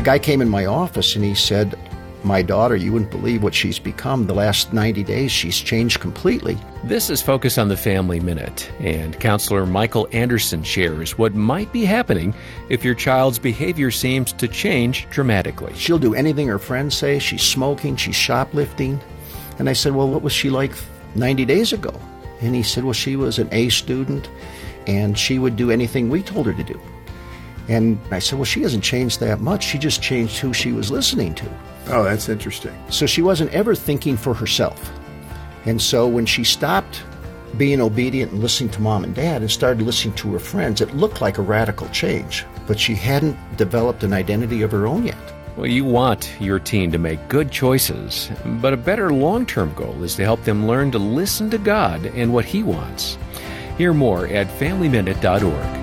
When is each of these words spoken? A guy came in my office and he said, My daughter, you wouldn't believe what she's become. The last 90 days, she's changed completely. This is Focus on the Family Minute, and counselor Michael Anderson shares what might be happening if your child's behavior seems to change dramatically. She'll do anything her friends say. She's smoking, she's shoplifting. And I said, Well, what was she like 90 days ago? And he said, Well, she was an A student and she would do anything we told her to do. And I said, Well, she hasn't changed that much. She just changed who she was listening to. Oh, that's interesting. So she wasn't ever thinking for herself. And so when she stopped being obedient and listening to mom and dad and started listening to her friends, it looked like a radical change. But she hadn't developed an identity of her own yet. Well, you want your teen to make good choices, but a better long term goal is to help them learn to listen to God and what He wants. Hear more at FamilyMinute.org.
A 0.00 0.02
guy 0.02 0.18
came 0.18 0.40
in 0.40 0.48
my 0.48 0.64
office 0.64 1.14
and 1.14 1.22
he 1.22 1.34
said, 1.34 1.78
My 2.24 2.40
daughter, 2.40 2.74
you 2.74 2.90
wouldn't 2.90 3.10
believe 3.10 3.42
what 3.42 3.54
she's 3.54 3.78
become. 3.78 4.26
The 4.26 4.32
last 4.32 4.72
90 4.72 5.04
days, 5.04 5.30
she's 5.30 5.58
changed 5.58 6.00
completely. 6.00 6.56
This 6.84 7.10
is 7.10 7.20
Focus 7.20 7.58
on 7.58 7.68
the 7.68 7.76
Family 7.76 8.18
Minute, 8.18 8.72
and 8.78 9.20
counselor 9.20 9.66
Michael 9.66 10.08
Anderson 10.12 10.62
shares 10.62 11.18
what 11.18 11.34
might 11.34 11.70
be 11.70 11.84
happening 11.84 12.32
if 12.70 12.82
your 12.82 12.94
child's 12.94 13.38
behavior 13.38 13.90
seems 13.90 14.32
to 14.32 14.48
change 14.48 15.06
dramatically. 15.10 15.74
She'll 15.74 15.98
do 15.98 16.14
anything 16.14 16.48
her 16.48 16.58
friends 16.58 16.96
say. 16.96 17.18
She's 17.18 17.42
smoking, 17.42 17.96
she's 17.96 18.16
shoplifting. 18.16 18.98
And 19.58 19.68
I 19.68 19.74
said, 19.74 19.94
Well, 19.94 20.08
what 20.08 20.22
was 20.22 20.32
she 20.32 20.48
like 20.48 20.72
90 21.14 21.44
days 21.44 21.74
ago? 21.74 21.92
And 22.40 22.54
he 22.54 22.62
said, 22.62 22.84
Well, 22.84 22.94
she 22.94 23.16
was 23.16 23.38
an 23.38 23.50
A 23.52 23.68
student 23.68 24.30
and 24.86 25.18
she 25.18 25.38
would 25.38 25.56
do 25.56 25.70
anything 25.70 26.08
we 26.08 26.22
told 26.22 26.46
her 26.46 26.54
to 26.54 26.64
do. 26.64 26.80
And 27.68 27.98
I 28.10 28.18
said, 28.18 28.38
Well, 28.38 28.44
she 28.44 28.62
hasn't 28.62 28.84
changed 28.84 29.20
that 29.20 29.40
much. 29.40 29.64
She 29.64 29.78
just 29.78 30.02
changed 30.02 30.38
who 30.38 30.52
she 30.52 30.72
was 30.72 30.90
listening 30.90 31.34
to. 31.36 31.48
Oh, 31.88 32.04
that's 32.04 32.28
interesting. 32.28 32.76
So 32.90 33.06
she 33.06 33.22
wasn't 33.22 33.52
ever 33.52 33.74
thinking 33.74 34.16
for 34.16 34.34
herself. 34.34 34.90
And 35.66 35.80
so 35.80 36.06
when 36.06 36.26
she 36.26 36.44
stopped 36.44 37.02
being 37.56 37.80
obedient 37.80 38.32
and 38.32 38.40
listening 38.40 38.70
to 38.70 38.80
mom 38.80 39.04
and 39.04 39.14
dad 39.14 39.42
and 39.42 39.50
started 39.50 39.82
listening 39.82 40.14
to 40.14 40.32
her 40.32 40.38
friends, 40.38 40.80
it 40.80 40.94
looked 40.94 41.20
like 41.20 41.38
a 41.38 41.42
radical 41.42 41.88
change. 41.88 42.44
But 42.66 42.78
she 42.78 42.94
hadn't 42.94 43.36
developed 43.56 44.04
an 44.04 44.12
identity 44.12 44.62
of 44.62 44.70
her 44.70 44.86
own 44.86 45.06
yet. 45.06 45.16
Well, 45.56 45.66
you 45.66 45.84
want 45.84 46.30
your 46.40 46.60
teen 46.60 46.92
to 46.92 46.98
make 46.98 47.28
good 47.28 47.50
choices, 47.50 48.30
but 48.62 48.72
a 48.72 48.78
better 48.78 49.12
long 49.12 49.44
term 49.46 49.74
goal 49.74 50.02
is 50.02 50.14
to 50.14 50.24
help 50.24 50.42
them 50.44 50.66
learn 50.66 50.90
to 50.92 50.98
listen 50.98 51.50
to 51.50 51.58
God 51.58 52.06
and 52.06 52.32
what 52.32 52.44
He 52.44 52.62
wants. 52.62 53.18
Hear 53.76 53.92
more 53.92 54.26
at 54.26 54.46
FamilyMinute.org. 54.46 55.79